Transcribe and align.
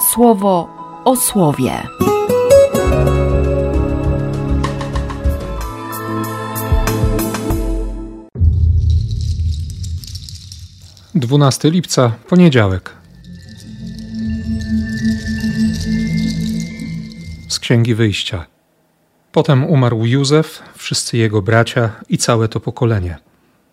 słowo 0.00 0.68
o 1.04 1.16
słowie. 1.16 1.82
12 11.14 11.70
lipca, 11.70 12.12
poniedziałek. 12.28 12.94
Z 17.48 17.58
Księgi 17.58 17.94
Wyjścia. 17.94 18.46
Potem 19.32 19.64
umarł 19.64 20.06
Józef, 20.06 20.62
wszyscy 20.76 21.16
jego 21.16 21.42
bracia 21.42 21.90
i 22.08 22.18
całe 22.18 22.48
to 22.48 22.60
pokolenie. 22.60 23.18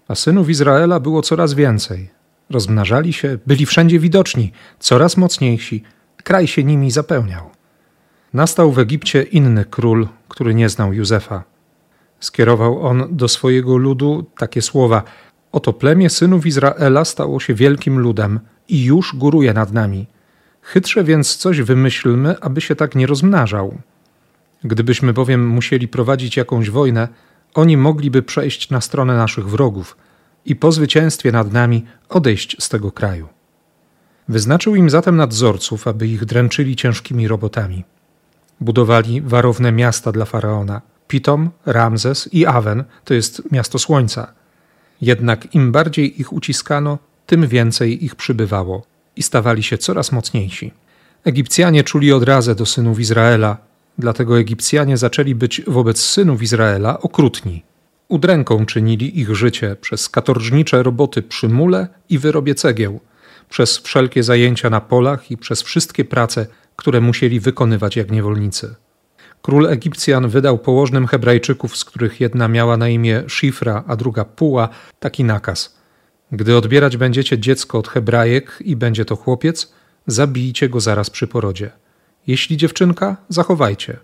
A 0.07 0.15
synów 0.15 0.49
Izraela 0.49 0.99
było 0.99 1.21
coraz 1.21 1.53
więcej. 1.53 2.09
Rozmnażali 2.49 3.13
się, 3.13 3.37
byli 3.47 3.65
wszędzie 3.65 3.99
widoczni, 3.99 4.51
coraz 4.79 5.17
mocniejsi. 5.17 5.83
Kraj 6.25 6.47
się 6.47 6.63
nimi 6.63 6.91
zapełniał. 6.91 7.49
Nastał 8.33 8.71
w 8.71 8.79
Egipcie 8.79 9.23
inny 9.23 9.65
król, 9.65 10.07
który 10.27 10.55
nie 10.55 10.69
znał 10.69 10.93
Józefa. 10.93 11.43
Skierował 12.19 12.87
on 12.87 13.07
do 13.11 13.27
swojego 13.27 13.77
ludu 13.77 14.25
takie 14.37 14.61
słowa– 14.61 15.03
Oto 15.55 15.73
plemię 15.73 16.09
synów 16.09 16.45
Izraela 16.45 17.05
stało 17.05 17.39
się 17.39 17.53
wielkim 17.53 17.99
ludem 17.99 18.39
i 18.67 18.83
już 18.83 19.15
góruje 19.15 19.53
nad 19.53 19.73
nami. 19.73 20.07
Chytrze 20.61 21.03
więc 21.03 21.35
coś 21.35 21.61
wymyślmy, 21.61 22.39
aby 22.39 22.61
się 22.61 22.75
tak 22.75 22.95
nie 22.95 23.07
rozmnażał. 23.07 23.77
Gdybyśmy 24.63 25.13
bowiem 25.13 25.47
musieli 25.47 25.87
prowadzić 25.87 26.37
jakąś 26.37 26.69
wojnę, 26.69 27.07
oni 27.53 27.77
mogliby 27.77 28.23
przejść 28.23 28.69
na 28.69 28.81
stronę 28.81 29.17
naszych 29.17 29.49
wrogów 29.49 29.97
i 30.45 30.55
po 30.55 30.71
zwycięstwie 30.71 31.31
nad 31.31 31.53
nami 31.53 31.85
odejść 32.09 32.63
z 32.63 32.69
tego 32.69 32.91
kraju. 32.91 33.27
Wyznaczył 34.27 34.75
im 34.75 34.89
zatem 34.89 35.15
nadzorców, 35.15 35.87
aby 35.87 36.07
ich 36.07 36.25
dręczyli 36.25 36.75
ciężkimi 36.75 37.27
robotami. 37.27 37.83
Budowali 38.61 39.21
warowne 39.21 39.71
miasta 39.71 40.11
dla 40.11 40.25
faraona: 40.25 40.81
Pitom, 41.07 41.51
Ramzes 41.65 42.29
i 42.33 42.45
Awen, 42.45 42.83
to 43.03 43.13
jest 43.13 43.51
miasto 43.51 43.79
słońca 43.79 44.33
jednak 45.01 45.55
im 45.55 45.71
bardziej 45.71 46.21
ich 46.21 46.33
uciskano, 46.33 46.97
tym 47.25 47.47
więcej 47.47 48.05
ich 48.05 48.15
przybywało 48.15 48.85
i 49.15 49.23
stawali 49.23 49.63
się 49.63 49.77
coraz 49.77 50.11
mocniejsi. 50.11 50.71
Egipcjanie 51.23 51.83
czuli 51.83 52.13
odrazę 52.13 52.55
do 52.55 52.65
synów 52.65 52.99
Izraela, 52.99 53.57
dlatego 53.97 54.39
Egipcjanie 54.39 54.97
zaczęli 54.97 55.35
być 55.35 55.61
wobec 55.67 56.01
synów 56.01 56.41
Izraela 56.41 57.01
okrutni. 57.01 57.63
Udręką 58.07 58.65
czynili 58.65 59.19
ich 59.19 59.35
życie 59.35 59.75
przez 59.81 60.09
katorżnicze 60.09 60.83
roboty 60.83 61.21
przy 61.21 61.49
mule 61.49 61.87
i 62.09 62.19
wyrobie 62.19 62.55
cegieł, 62.55 62.99
przez 63.49 63.77
wszelkie 63.77 64.23
zajęcia 64.23 64.69
na 64.69 64.81
polach 64.81 65.31
i 65.31 65.37
przez 65.37 65.61
wszystkie 65.61 66.05
prace, 66.05 66.47
które 66.75 67.01
musieli 67.01 67.39
wykonywać 67.39 67.95
jak 67.95 68.11
niewolnicy. 68.11 68.75
Król 69.41 69.67
Egipcjan 69.67 70.27
wydał 70.27 70.57
położnym 70.57 71.07
Hebrajczyków, 71.07 71.77
z 71.77 71.85
których 71.85 72.21
jedna 72.21 72.47
miała 72.47 72.77
na 72.77 72.89
imię 72.89 73.23
Szifra, 73.27 73.83
a 73.87 73.95
druga 73.95 74.25
Puła, 74.25 74.69
taki 74.99 75.23
nakaz. 75.23 75.77
Gdy 76.31 76.57
odbierać 76.57 76.97
będziecie 76.97 77.39
dziecko 77.39 77.77
od 77.77 77.87
Hebrajek 77.87 78.57
i 78.61 78.75
będzie 78.75 79.05
to 79.05 79.15
chłopiec, 79.15 79.73
zabijcie 80.07 80.69
go 80.69 80.79
zaraz 80.79 81.09
przy 81.09 81.27
porodzie. 81.27 81.71
Jeśli 82.27 82.57
dziewczynka, 82.57 83.17
zachowajcie. 83.29 83.97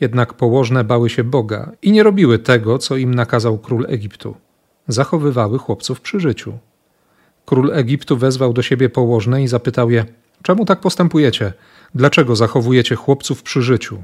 Jednak 0.00 0.34
położne 0.34 0.84
bały 0.84 1.10
się 1.10 1.24
Boga 1.24 1.72
i 1.82 1.92
nie 1.92 2.02
robiły 2.02 2.38
tego, 2.38 2.78
co 2.78 2.96
im 2.96 3.14
nakazał 3.14 3.58
król 3.58 3.86
Egiptu. 3.88 4.36
Zachowywały 4.88 5.58
chłopców 5.58 6.00
przy 6.00 6.20
życiu. 6.20 6.58
Król 7.48 7.70
Egiptu 7.72 8.16
wezwał 8.16 8.52
do 8.52 8.62
siebie 8.62 8.88
położne 8.88 9.42
i 9.42 9.48
zapytał 9.48 9.90
je: 9.90 10.04
Czemu 10.42 10.64
tak 10.64 10.80
postępujecie? 10.80 11.52
Dlaczego 11.94 12.36
zachowujecie 12.36 12.94
chłopców 12.94 13.42
przy 13.42 13.62
życiu? 13.62 14.02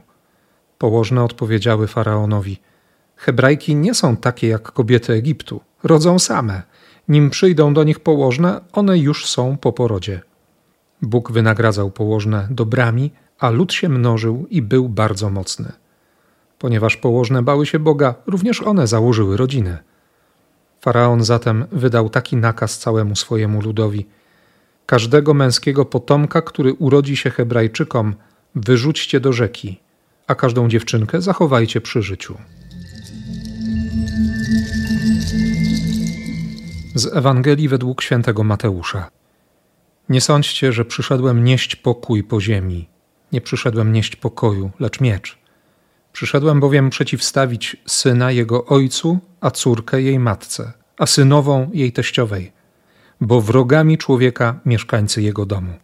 Położne 0.78 1.24
odpowiedziały 1.24 1.86
faraonowi: 1.86 2.60
Hebrajki 3.16 3.76
nie 3.76 3.94
są 3.94 4.16
takie 4.16 4.48
jak 4.48 4.72
kobiety 4.72 5.12
Egiptu, 5.12 5.60
rodzą 5.82 6.18
same. 6.18 6.62
Nim 7.08 7.30
przyjdą 7.30 7.74
do 7.74 7.84
nich 7.84 8.00
położne, 8.00 8.60
one 8.72 8.98
już 8.98 9.26
są 9.26 9.56
po 9.56 9.72
porodzie. 9.72 10.20
Bóg 11.02 11.32
wynagradzał 11.32 11.90
położne 11.90 12.48
dobrami, 12.50 13.10
a 13.38 13.50
lud 13.50 13.72
się 13.72 13.88
mnożył 13.88 14.46
i 14.50 14.62
był 14.62 14.88
bardzo 14.88 15.30
mocny. 15.30 15.72
Ponieważ 16.58 16.96
położne 16.96 17.42
bały 17.42 17.66
się 17.66 17.78
Boga, 17.78 18.14
również 18.26 18.62
one 18.62 18.86
założyły 18.86 19.36
rodzinę. 19.36 19.93
Faraon 20.84 21.24
zatem 21.24 21.66
wydał 21.72 22.10
taki 22.10 22.36
nakaz 22.36 22.78
całemu 22.78 23.16
swojemu 23.16 23.60
ludowi: 23.60 24.06
Każdego 24.86 25.34
męskiego 25.34 25.84
potomka, 25.84 26.42
który 26.42 26.72
urodzi 26.72 27.16
się 27.16 27.30
Hebrajczykom, 27.30 28.14
wyrzućcie 28.54 29.20
do 29.20 29.32
rzeki 29.32 29.84
a 30.26 30.34
każdą 30.34 30.68
dziewczynkę 30.68 31.22
zachowajcie 31.22 31.80
przy 31.80 32.02
życiu. 32.02 32.38
Z 36.94 37.16
Ewangelii 37.16 37.68
według 37.68 38.02
świętego 38.02 38.44
Mateusza. 38.44 39.10
Nie 40.08 40.20
sądźcie, 40.20 40.72
że 40.72 40.84
przyszedłem 40.84 41.44
nieść 41.44 41.76
pokój 41.76 42.24
po 42.24 42.40
ziemi. 42.40 42.88
Nie 43.32 43.40
przyszedłem 43.40 43.92
nieść 43.92 44.16
pokoju, 44.16 44.70
lecz 44.80 45.00
miecz. 45.00 45.43
Przyszedłem 46.14 46.60
bowiem 46.60 46.90
przeciwstawić 46.90 47.76
syna 47.86 48.30
jego 48.30 48.64
ojcu, 48.64 49.18
a 49.40 49.50
córkę 49.50 50.02
jej 50.02 50.18
matce, 50.18 50.72
a 50.98 51.06
synową 51.06 51.70
jej 51.72 51.92
teściowej, 51.92 52.52
bo 53.20 53.40
wrogami 53.40 53.98
człowieka 53.98 54.60
mieszkańcy 54.66 55.22
jego 55.22 55.46
domu. 55.46 55.74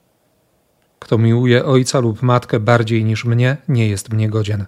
Kto 0.99 1.19
miłuje 1.19 1.65
ojca 1.65 2.01
lub 2.01 2.23
matkę 2.23 2.61
bardziej 2.61 3.05
niż 3.05 3.25
mnie, 3.25 3.57
nie 3.69 3.89
jest 3.89 4.13
mnie 4.13 4.29
godzien. 4.31 4.67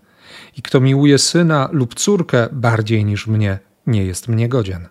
I 0.57 0.63
kto 0.63 0.81
miłuje 0.81 1.19
syna 1.19 1.69
lub 1.73 1.95
córkę 1.95 2.49
bardziej 2.53 3.05
niż 3.05 3.27
mnie, 3.27 3.59
nie 3.87 4.05
jest 4.05 4.29
mnie 4.29 4.49
godzien. 4.49 4.89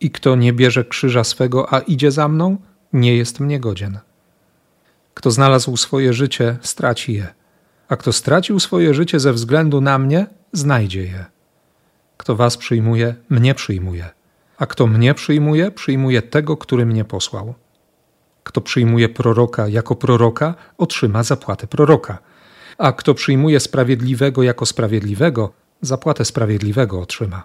I 0.00 0.10
kto 0.10 0.36
nie 0.36 0.52
bierze 0.52 0.84
krzyża 0.84 1.24
swego, 1.24 1.74
a 1.74 1.80
idzie 1.80 2.10
za 2.10 2.28
mną, 2.28 2.56
nie 2.92 3.16
jest 3.16 3.40
mnie 3.40 3.60
godzien. 3.60 3.98
Kto 5.14 5.30
znalazł 5.30 5.76
swoje 5.76 6.12
życie, 6.12 6.58
straci 6.62 7.12
je, 7.12 7.41
a 7.92 7.96
kto 7.96 8.12
stracił 8.12 8.60
swoje 8.60 8.94
życie 8.94 9.20
ze 9.20 9.32
względu 9.32 9.80
na 9.80 9.98
mnie, 9.98 10.26
znajdzie 10.52 11.04
je. 11.04 11.24
Kto 12.16 12.36
was 12.36 12.56
przyjmuje, 12.56 13.14
mnie 13.28 13.54
przyjmuje, 13.54 14.10
a 14.58 14.66
kto 14.66 14.86
mnie 14.86 15.14
przyjmuje, 15.14 15.70
przyjmuje 15.70 16.22
tego, 16.22 16.56
który 16.56 16.86
mnie 16.86 17.04
posłał. 17.04 17.54
Kto 18.44 18.60
przyjmuje 18.60 19.08
proroka 19.08 19.68
jako 19.68 19.96
proroka, 19.96 20.54
otrzyma 20.78 21.22
zapłatę 21.22 21.66
proroka, 21.66 22.18
a 22.78 22.92
kto 22.92 23.14
przyjmuje 23.14 23.60
sprawiedliwego 23.60 24.42
jako 24.42 24.66
sprawiedliwego, 24.66 25.52
zapłatę 25.80 26.24
sprawiedliwego 26.24 27.00
otrzyma. 27.00 27.42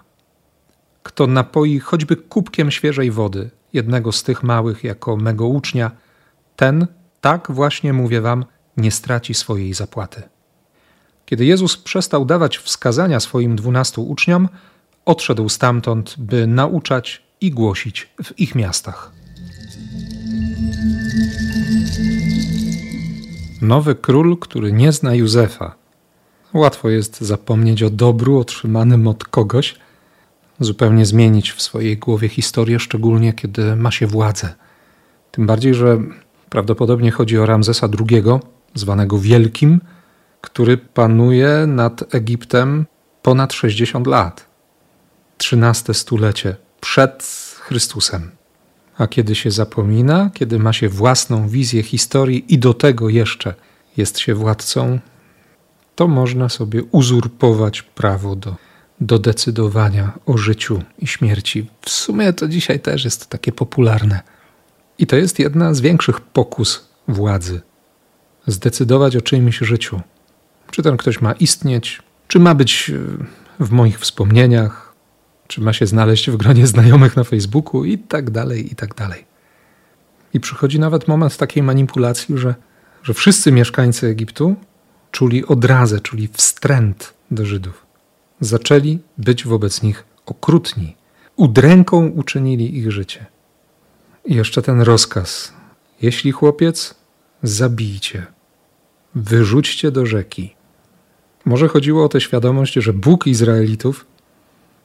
Kto 1.02 1.26
napoi 1.26 1.78
choćby 1.78 2.16
kubkiem 2.16 2.70
świeżej 2.70 3.10
wody 3.10 3.50
jednego 3.72 4.12
z 4.12 4.22
tych 4.22 4.42
małych 4.42 4.84
jako 4.84 5.16
mego 5.16 5.46
ucznia, 5.46 5.90
ten, 6.56 6.86
tak 7.20 7.50
właśnie 7.50 7.92
mówię 7.92 8.20
wam, 8.20 8.44
nie 8.76 8.90
straci 8.90 9.34
swojej 9.34 9.74
zapłaty. 9.74 10.22
Kiedy 11.28 11.44
Jezus 11.44 11.76
przestał 11.76 12.24
dawać 12.24 12.58
wskazania 12.58 13.20
swoim 13.20 13.56
dwunastu 13.56 14.08
uczniom, 14.08 14.48
odszedł 15.04 15.48
stamtąd, 15.48 16.14
by 16.18 16.46
nauczać 16.46 17.22
i 17.40 17.50
głosić 17.50 18.08
w 18.24 18.40
ich 18.40 18.54
miastach. 18.54 19.12
Nowy 23.62 23.94
król, 23.94 24.38
który 24.38 24.72
nie 24.72 24.92
zna 24.92 25.14
Józefa. 25.14 25.74
Łatwo 26.54 26.88
jest 26.88 27.20
zapomnieć 27.20 27.82
o 27.82 27.90
dobru 27.90 28.38
otrzymanym 28.38 29.08
od 29.08 29.24
kogoś, 29.24 29.74
zupełnie 30.60 31.06
zmienić 31.06 31.52
w 31.52 31.62
swojej 31.62 31.98
głowie 31.98 32.28
historię, 32.28 32.78
szczególnie 32.78 33.32
kiedy 33.32 33.76
ma 33.76 33.90
się 33.90 34.06
władzę. 34.06 34.54
Tym 35.30 35.46
bardziej, 35.46 35.74
że 35.74 35.98
prawdopodobnie 36.50 37.10
chodzi 37.10 37.38
o 37.38 37.46
Ramzesa 37.46 37.88
II, 37.98 38.22
zwanego 38.74 39.18
Wielkim, 39.18 39.80
który 40.40 40.76
panuje 40.76 41.64
nad 41.66 42.14
Egiptem 42.14 42.86
ponad 43.22 43.52
60 43.52 44.06
lat. 44.06 44.46
Trzynaste 45.38 45.94
stulecie 45.94 46.56
przed 46.80 47.22
Chrystusem. 47.60 48.30
A 48.98 49.06
kiedy 49.06 49.34
się 49.34 49.50
zapomina, 49.50 50.30
kiedy 50.34 50.58
ma 50.58 50.72
się 50.72 50.88
własną 50.88 51.48
wizję 51.48 51.82
historii 51.82 52.54
i 52.54 52.58
do 52.58 52.74
tego 52.74 53.08
jeszcze 53.08 53.54
jest 53.96 54.18
się 54.18 54.34
władcą, 54.34 54.98
to 55.94 56.08
można 56.08 56.48
sobie 56.48 56.82
uzurpować 56.82 57.82
prawo 57.82 58.36
do, 58.36 58.56
do 59.00 59.18
decydowania 59.18 60.18
o 60.26 60.36
życiu 60.36 60.82
i 60.98 61.06
śmierci. 61.06 61.70
W 61.82 61.90
sumie 61.90 62.32
to 62.32 62.48
dzisiaj 62.48 62.80
też 62.80 63.04
jest 63.04 63.26
takie 63.26 63.52
popularne. 63.52 64.20
I 64.98 65.06
to 65.06 65.16
jest 65.16 65.38
jedna 65.38 65.74
z 65.74 65.80
większych 65.80 66.20
pokus 66.20 66.88
władzy. 67.08 67.60
Zdecydować 68.46 69.16
o 69.16 69.20
czyimś 69.20 69.58
życiu. 69.58 70.00
Czy 70.70 70.82
ten 70.82 70.96
ktoś 70.96 71.20
ma 71.20 71.32
istnieć, 71.32 72.02
czy 72.28 72.38
ma 72.38 72.54
być 72.54 72.90
e, 73.60 73.64
w 73.64 73.70
moich 73.70 74.00
wspomnieniach, 74.00 74.94
czy 75.46 75.60
ma 75.60 75.72
się 75.72 75.86
znaleźć 75.86 76.30
w 76.30 76.36
gronie 76.36 76.66
znajomych 76.66 77.16
na 77.16 77.24
Facebooku 77.24 77.84
i 77.84 77.98
tak 77.98 78.30
dalej, 78.30 78.72
i 78.72 78.76
tak 78.76 78.94
dalej. 78.94 79.24
I 80.34 80.40
przychodzi 80.40 80.80
nawet 80.80 81.08
moment 81.08 81.36
takiej 81.36 81.62
manipulacji, 81.62 82.38
że 82.38 82.54
że 83.02 83.14
wszyscy 83.14 83.52
mieszkańcy 83.52 84.06
Egiptu 84.06 84.56
czuli 85.10 85.46
odrazę, 85.46 86.00
czuli 86.00 86.28
wstręt 86.32 87.14
do 87.30 87.46
Żydów. 87.46 87.86
Zaczęli 88.40 88.98
być 89.18 89.44
wobec 89.44 89.82
nich 89.82 90.04
okrutni. 90.26 90.96
Udręką 91.36 92.06
uczynili 92.06 92.78
ich 92.78 92.92
życie. 92.92 93.26
I 94.24 94.34
jeszcze 94.34 94.62
ten 94.62 94.80
rozkaz. 94.80 95.52
Jeśli 96.02 96.32
chłopiec, 96.32 96.94
zabijcie. 97.42 98.26
Wyrzućcie 99.14 99.90
do 99.90 100.06
rzeki. 100.06 100.54
Może 101.44 101.68
chodziło 101.68 102.04
o 102.04 102.08
tę 102.08 102.20
świadomość, 102.20 102.74
że 102.74 102.92
Bóg 102.92 103.26
Izraelitów 103.26 104.06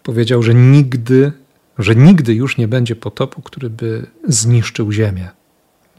powiedział, 0.03 0.43
że 0.43 0.53
nigdy, 0.53 1.31
że 1.77 1.95
nigdy 1.95 2.33
już 2.33 2.57
nie 2.57 2.67
będzie 2.67 2.95
potopu, 2.95 3.41
który 3.41 3.69
by 3.69 4.07
zniszczył 4.27 4.91
ziemię. 4.91 5.29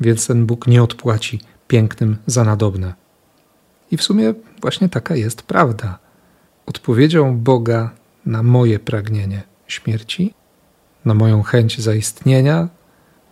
Więc 0.01 0.27
ten 0.27 0.47
Bóg 0.47 0.67
nie 0.67 0.83
odpłaci 0.83 1.41
pięknym 1.69 2.17
za 2.27 2.45
nadobne. 2.45 2.95
I 3.91 3.97
w 3.97 4.03
sumie 4.03 4.35
właśnie 4.61 4.89
taka 4.89 5.17
jest 5.17 5.43
prawda. 5.43 5.99
Odpowiedzią 6.67 7.39
Boga 7.39 7.91
na 8.27 8.43
moje 8.43 8.79
pragnienie 8.79 9.43
śmierci, 9.67 10.35
na 11.05 11.15
moją 11.15 11.43
chęć 11.43 11.81
zaistnienia, 11.81 12.69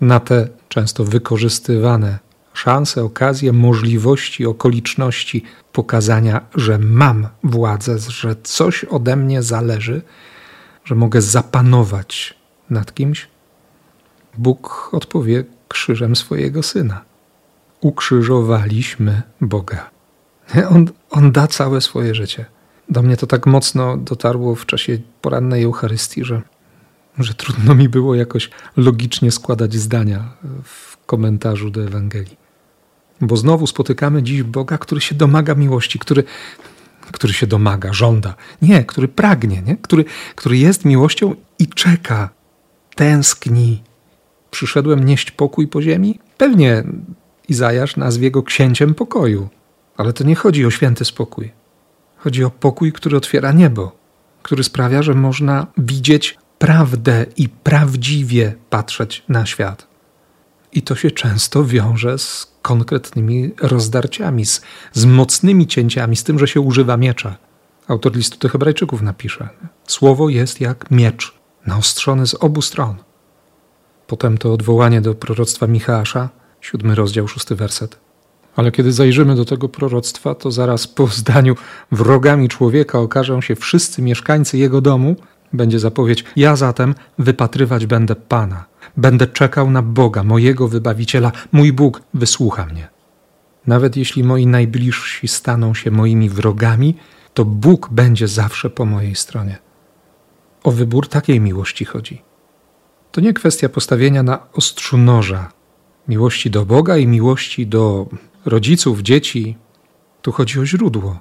na 0.01 0.21
te 0.21 0.49
często 0.69 1.05
wykorzystywane 1.05 2.19
szanse, 2.55 3.05
okazje, 3.05 3.53
możliwości, 3.53 4.47
okoliczności 4.47 5.45
pokazania, 5.73 6.41
że 6.55 6.79
mam 6.79 7.29
władzę, 7.45 7.99
że 7.99 8.37
coś 8.43 8.85
ode 8.85 9.17
mnie 9.17 9.43
zależy, 9.43 10.03
że 10.85 10.95
mogę 10.95 11.21
zapanować 11.21 12.35
nad 12.71 12.95
kimś, 12.95 13.29
Bóg 14.39 14.91
odpowie 14.93 15.45
krzyżem 15.69 16.17
swojego 16.17 16.63
syna. 16.63 17.05
Ukrzyżowaliśmy 17.81 19.23
Boga. 19.41 19.91
On, 20.71 20.87
on 21.11 21.33
da 21.33 21.47
całe 21.47 21.81
swoje 21.81 22.15
życie. 22.15 22.45
Do 22.89 23.03
mnie 23.03 23.17
to 23.17 23.27
tak 23.27 23.47
mocno 23.47 23.97
dotarło 23.97 24.55
w 24.55 24.67
czasie 24.67 24.99
porannej 25.21 25.63
Eucharystii, 25.63 26.25
że, 26.25 26.43
że 27.19 27.35
trudno 27.35 27.75
mi 27.75 27.89
było 27.89 28.15
jakoś 28.15 28.51
logicznie 28.77 29.31
składać 29.31 29.75
zdania 29.75 30.31
w 30.65 30.97
komentarzu 31.07 31.71
do 31.71 31.85
Ewangelii. 31.85 32.42
Bo 33.21 33.37
znowu 33.37 33.67
spotykamy 33.67 34.23
dziś 34.23 34.43
Boga, 34.43 34.79
który 34.79 35.01
się 35.01 35.15
domaga 35.15 35.55
miłości, 35.55 35.99
który, 35.99 36.25
który 37.13 37.33
się 37.33 37.47
domaga, 37.47 37.93
żąda. 37.93 38.35
Nie, 38.63 38.85
który 38.85 39.09
pragnie, 39.09 39.63
nie? 39.63 39.77
Który, 39.77 40.05
który 40.35 40.57
jest 40.59 40.85
miłością 40.85 41.35
i 41.59 41.67
czeka, 41.67 42.31
tęskni. 42.95 43.83
Przyszedłem 44.51 45.05
nieść 45.05 45.31
pokój 45.31 45.69
po 45.69 45.83
ziemi? 45.83 46.19
Pewnie 46.39 46.85
Izajasz 47.49 47.97
nazwie 47.97 48.31
go 48.31 48.43
księciem 48.43 48.95
pokoju. 48.95 49.49
Ale 49.97 50.13
to 50.13 50.25
nie 50.25 50.35
chodzi 50.35 50.67
o 50.67 50.71
święty 50.71 51.05
spokój. 51.05 51.53
Chodzi 52.17 52.45
o 52.45 52.51
pokój, 52.51 52.93
który 52.93 53.17
otwiera 53.17 53.53
niebo, 53.53 53.93
który 54.43 54.65
sprawia, 54.65 55.03
że 55.03 55.15
można 55.15 55.67
widzieć 55.79 56.39
prawdę 56.59 57.27
i 57.37 57.49
prawdziwie 57.49 58.55
patrzeć 58.71 59.25
na 59.29 59.47
świat. 59.47 59.87
I 60.73 60.83
to 60.83 60.95
się 60.95 61.11
często 61.11 61.65
wiąże 61.65 62.19
z 62.19 62.52
konkretnymi 62.63 63.51
rozdarciami, 63.63 64.47
z, 64.47 64.63
z 64.93 65.05
mocnymi 65.05 65.67
cięciami, 65.67 66.17
z 66.17 66.25
tym, 66.25 66.39
że 66.39 66.49
się 66.49 66.61
używa 66.61 66.97
miecza. 66.97 67.37
Autor 67.89 68.17
listu 68.17 68.39
do 68.39 68.49
Hebrajczyków 68.49 69.03
napisze: 69.03 69.49
Słowo 69.87 70.29
jest 70.29 70.61
jak 70.61 70.91
miecz, 70.91 71.35
naostrzony 71.67 72.27
z 72.27 72.35
obu 72.35 72.63
stron. 72.63 72.95
Potem 74.07 74.39
to 74.39 74.53
odwołanie 74.53 75.01
do 75.01 75.15
proroctwa 75.15 75.67
Michała, 75.67 76.29
siódmy 76.61 76.95
rozdział, 76.95 77.29
szósty 77.29 77.55
werset. 77.55 77.99
Ale 78.57 78.73
kiedy 78.73 78.93
zajrzymy 78.93 79.35
do 79.35 79.45
tego 79.45 79.69
proroctwa, 79.69 80.35
to 80.35 80.51
zaraz 80.51 80.87
po 80.87 81.07
zdaniu 81.07 81.57
wrogami 81.93 82.49
człowieka 82.49 82.99
okażą 82.99 83.41
się 83.41 83.57
wszyscy 83.57 84.03
mieszkańcy 84.03 84.59
jego 84.59 84.81
domu, 84.81 85.17
będzie 85.53 85.79
zapowiedź: 85.79 86.25
Ja 86.37 86.57
zatem 86.57 86.95
wypatrywać 87.19 87.87
będę 87.87 88.15
Pana. 88.17 88.65
Będę 88.97 89.27
czekał 89.27 89.71
na 89.71 89.83
Boga, 89.83 90.23
mojego 90.23 90.69
wybawiciela. 90.69 91.33
Mój 91.53 91.73
Bóg 91.73 92.03
wysłucha 92.15 92.67
mnie. 92.67 92.89
Nawet 93.67 93.97
jeśli 93.97 94.25
moi 94.25 94.47
najbliżsi 94.47 95.29
staną 95.29 95.75
się 95.75 95.91
moimi 95.91 96.29
wrogami, 96.29 96.95
to 97.35 97.45
Bóg 97.45 97.89
będzie 97.91 98.29
zawsze 98.29 98.71
po 98.71 98.85
mojej 98.85 99.15
stronie. 99.15 99.59
O 100.65 100.71
wybór 100.71 101.09
takiej 101.09 101.41
miłości 101.41 101.85
chodzi. 101.85 102.23
To 103.13 103.21
nie 103.21 103.33
kwestia 103.33 103.69
postawienia 103.69 104.23
na 104.23 104.47
ostrzu 104.53 104.99
noża 104.99 105.53
miłości 106.09 106.51
do 106.51 106.67
Boga 106.67 106.97
i 106.97 107.07
miłości 107.07 107.67
do 107.67 108.07
rodziców, 108.45 109.01
dzieci. 109.01 109.57
Tu 110.23 110.33
chodzi 110.33 110.61
o 110.61 110.67
źródło. 110.67 111.21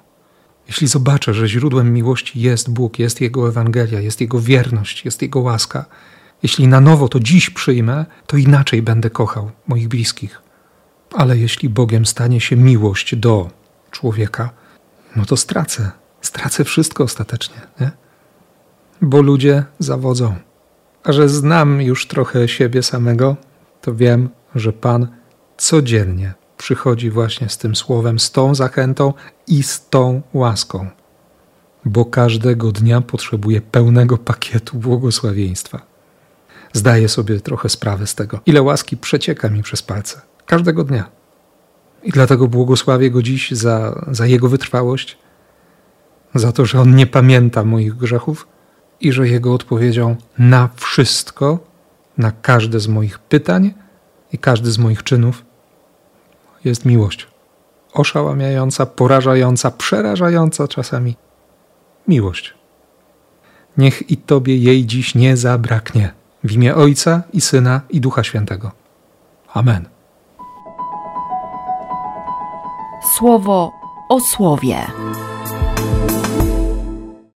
Jeśli 0.68 0.88
zobaczę, 0.88 1.34
że 1.34 1.48
źródłem 1.48 1.94
miłości 1.94 2.42
jest 2.42 2.70
Bóg, 2.70 3.00
jest 3.00 3.22
Jego 3.22 3.50
Ewangelia, 3.50 4.00
jest 4.00 4.22
Jego 4.22 4.40
wierność, 4.40 5.06
jest 5.06 5.22
Jego 5.22 5.40
łaska, 5.40 5.86
jeśli 6.44 6.68
na 6.68 6.82
nowo 6.82 7.08
to 7.08 7.20
dziś 7.20 7.50
przyjmę, 7.50 8.06
to 8.28 8.38
inaczej 8.38 8.82
będę 8.82 9.10
kochał 9.10 9.52
moich 9.68 9.88
bliskich. 9.88 10.42
Ale 11.14 11.38
jeśli 11.38 11.70
Bogiem 11.70 12.06
stanie 12.06 12.42
się 12.42 12.56
miłość 12.56 13.16
do 13.16 13.50
człowieka, 13.92 14.50
no 15.16 15.26
to 15.26 15.38
stracę. 15.38 15.92
Stracę 16.22 16.64
wszystko 16.64 17.04
ostatecznie, 17.04 17.62
nie? 17.82 17.92
Bo 19.02 19.22
ludzie 19.22 19.64
zawodzą. 19.80 20.36
A 21.04 21.12
że 21.12 21.30
znam 21.30 21.82
już 21.82 22.08
trochę 22.08 22.48
siebie 22.48 22.84
samego, 22.84 23.36
to 23.82 23.96
wiem, 23.96 24.30
że 24.56 24.74
Pan 24.74 25.08
codziennie 25.58 26.34
przychodzi 26.62 27.10
właśnie 27.10 27.50
z 27.50 27.58
tym 27.58 27.76
słowem, 27.76 28.20
z 28.20 28.32
tą 28.32 28.56
zachętą 28.56 29.14
i 29.48 29.64
z 29.64 29.90
tą 29.90 30.22
łaską, 30.34 30.90
bo 31.86 32.06
każdego 32.06 32.72
dnia 32.72 33.02
potrzebuje 33.02 33.62
pełnego 33.62 34.18
pakietu 34.18 34.78
błogosławieństwa. 34.78 35.82
Zdaję 36.74 37.10
sobie 37.10 37.40
trochę 37.40 37.70
sprawę 37.70 38.08
z 38.08 38.16
tego, 38.16 38.40
ile 38.46 38.62
łaski 38.62 38.98
przecieka 38.98 39.50
mi 39.50 39.64
przez 39.64 39.82
palce 39.82 40.22
każdego 40.46 40.84
dnia. 40.84 41.10
I 42.04 42.12
dlatego 42.12 42.48
błogosławię 42.48 43.12
go 43.12 43.22
dziś 43.22 43.52
za, 43.52 44.06
za 44.12 44.26
jego 44.26 44.50
wytrwałość, 44.50 45.18
za 46.36 46.52
to, 46.52 46.66
że 46.66 46.80
on 46.80 46.96
nie 46.96 47.08
pamięta 47.08 47.64
moich 47.64 47.96
grzechów 47.96 48.48
i 49.00 49.12
że 49.12 49.28
jego 49.28 49.54
odpowiedzią 49.54 50.16
na 50.38 50.70
wszystko, 50.76 51.60
na 52.18 52.32
każde 52.32 52.80
z 52.80 52.88
moich 52.88 53.20
pytań 53.20 53.74
i 54.34 54.38
każdy 54.38 54.72
z 54.72 54.78
moich 54.78 55.04
czynów 55.04 55.51
jest 56.66 56.86
miłość. 56.86 57.28
Oszałamiająca, 57.94 58.86
porażająca, 58.86 59.72
przerażająca 59.72 60.68
czasami 60.68 61.16
miłość. 62.08 62.54
Niech 63.78 64.12
i 64.12 64.18
Tobie 64.18 64.58
jej 64.58 64.86
dziś 64.86 65.16
nie 65.16 65.38
zabraknie. 65.38 66.14
W 66.44 66.52
imię 66.52 66.76
Ojca 66.76 67.24
i 67.34 67.42
Syna 67.42 67.82
i 67.90 68.02
Ducha 68.02 68.24
Świętego. 68.24 68.72
Amen. 69.54 69.86
Słowo 73.18 73.72
o 74.10 74.20
słowie. 74.20 74.78